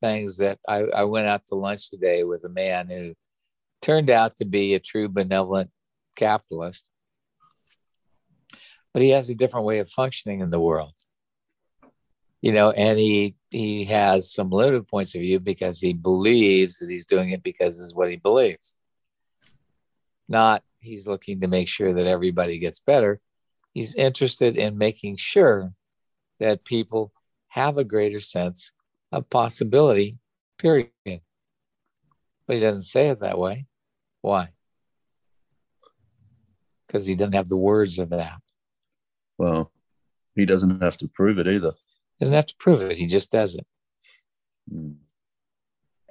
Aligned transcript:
things 0.00 0.38
that 0.38 0.58
I, 0.68 0.84
I 0.84 1.04
went 1.04 1.26
out 1.26 1.46
to 1.46 1.54
lunch 1.54 1.90
today 1.90 2.24
with 2.24 2.44
a 2.44 2.48
man 2.48 2.88
who 2.88 3.14
turned 3.82 4.10
out 4.10 4.36
to 4.36 4.44
be 4.44 4.74
a 4.74 4.80
true 4.80 5.08
benevolent 5.08 5.70
capitalist, 6.16 6.88
but 8.92 9.02
he 9.02 9.10
has 9.10 9.30
a 9.30 9.34
different 9.34 9.66
way 9.66 9.78
of 9.78 9.90
functioning 9.90 10.40
in 10.40 10.50
the 10.50 10.60
world. 10.60 10.94
You 12.40 12.52
know, 12.52 12.70
and 12.70 12.98
he 12.98 13.34
he 13.50 13.84
has 13.86 14.32
some 14.32 14.50
limited 14.50 14.86
points 14.86 15.14
of 15.14 15.20
view 15.20 15.40
because 15.40 15.80
he 15.80 15.92
believes 15.92 16.78
that 16.78 16.90
he's 16.90 17.06
doing 17.06 17.30
it 17.30 17.42
because 17.42 17.76
this 17.76 17.86
is 17.86 17.94
what 17.94 18.10
he 18.10 18.16
believes. 18.16 18.76
Not 20.28 20.62
he's 20.78 21.08
looking 21.08 21.40
to 21.40 21.48
make 21.48 21.66
sure 21.66 21.92
that 21.92 22.06
everybody 22.06 22.58
gets 22.58 22.78
better. 22.78 23.20
He's 23.74 23.94
interested 23.94 24.56
in 24.56 24.78
making 24.78 25.16
sure 25.16 25.72
that 26.38 26.64
people 26.64 27.12
have 27.48 27.76
a 27.76 27.84
greater 27.84 28.20
sense 28.20 28.72
of 29.12 29.28
possibility, 29.30 30.18
period. 30.58 30.90
But 31.04 32.56
he 32.56 32.60
doesn't 32.60 32.82
say 32.82 33.08
it 33.08 33.20
that 33.20 33.38
way. 33.38 33.66
Why? 34.22 34.50
Because 36.86 37.06
he 37.06 37.14
doesn't 37.14 37.34
have 37.34 37.48
the 37.48 37.56
words 37.56 37.98
of 37.98 38.10
that. 38.10 38.40
Well, 39.36 39.70
he 40.34 40.46
doesn't 40.46 40.82
have 40.82 40.96
to 40.98 41.08
prove 41.08 41.38
it 41.38 41.46
either. 41.46 41.72
He 42.18 42.24
doesn't 42.24 42.34
have 42.34 42.46
to 42.46 42.56
prove 42.58 42.82
it. 42.82 42.96
He 42.96 43.06
just 43.06 43.30
does 43.30 43.54
it. 43.54 43.66
Hmm. 44.70 44.92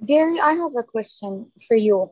Gary, 0.05 0.39
I 0.39 0.51
have 0.53 0.73
a 0.77 0.83
question 0.83 1.51
for 1.67 1.75
you. 1.75 2.11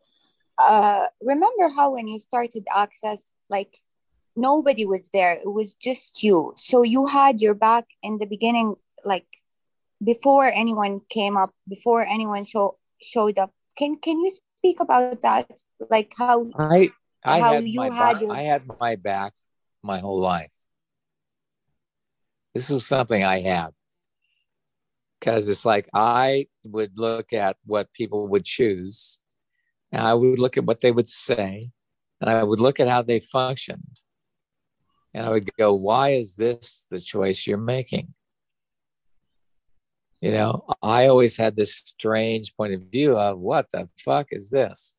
Uh, 0.58 1.08
remember 1.22 1.70
how 1.70 1.92
when 1.94 2.08
you 2.08 2.18
started 2.18 2.66
Access, 2.74 3.32
like 3.50 3.78
nobody 4.36 4.86
was 4.86 5.10
there, 5.14 5.34
it 5.34 5.52
was 5.52 5.74
just 5.76 6.24
you. 6.24 6.54
So 6.58 6.82
you 6.82 7.06
had 7.06 7.42
your 7.42 7.54
back 7.54 7.86
in 8.02 8.18
the 8.18 8.26
beginning, 8.26 8.76
like 9.04 9.28
before 10.04 10.46
anyone 10.52 11.02
came 11.10 11.38
up, 11.38 11.52
before 11.68 12.06
anyone 12.06 12.46
show, 12.46 12.78
showed 13.02 13.38
up. 13.40 13.52
Can 13.78 13.98
can 13.98 14.20
you 14.20 14.32
speak 14.32 14.80
about 14.80 15.22
that? 15.22 15.50
Like 15.90 16.14
how 16.18 16.50
I 16.58 16.90
I 17.24 17.40
How 17.40 17.54
had 17.54 17.68
you 17.68 17.82
my 17.82 17.90
had 17.90 18.14
back, 18.14 18.22
your- 18.22 18.34
I 18.36 18.42
had 18.44 18.64
my 18.80 18.96
back 18.96 19.34
my 19.84 20.00
whole 20.00 20.20
life. 20.20 20.54
This 22.54 22.70
is 22.70 22.86
something 22.86 23.24
I 23.24 23.42
had 23.42 23.72
because 25.20 25.50
it's 25.50 25.66
like 25.66 25.90
I 25.94 26.48
would 26.64 26.98
look 26.98 27.34
at 27.34 27.58
what 27.66 27.92
people 27.92 28.28
would 28.30 28.46
choose, 28.46 29.20
and 29.92 30.02
I 30.02 30.14
would 30.14 30.40
look 30.40 30.58
at 30.58 30.66
what 30.66 30.80
they 30.82 30.92
would 30.92 31.08
say, 31.08 31.72
and 32.22 32.30
I 32.30 32.44
would 32.44 32.60
look 32.60 32.80
at 32.80 32.88
how 32.88 33.02
they 33.02 33.20
functioned, 33.20 34.00
and 35.14 35.26
I 35.26 35.30
would 35.30 35.54
go, 35.58 35.74
"Why 35.74 36.10
is 36.12 36.36
this 36.36 36.88
the 36.90 37.02
choice 37.02 37.46
you're 37.46 37.58
making?" 37.58 38.14
You 40.26 40.32
know, 40.32 40.66
I 40.82 41.06
always 41.06 41.38
had 41.38 41.56
this 41.56 41.76
strange 41.76 42.58
point 42.58 42.74
of 42.74 42.82
view 42.92 43.16
of 43.16 43.38
what 43.38 43.70
the 43.70 43.88
fuck 43.96 44.30
is 44.32 44.50
this? 44.50 44.96